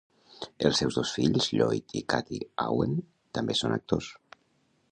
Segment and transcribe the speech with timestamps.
[0.67, 2.95] Els seus dos fills, Lloyd i Cathy Owen,
[3.39, 4.09] també són actors.